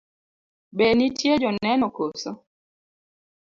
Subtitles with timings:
[0.75, 2.31] Be nitie joneno koso?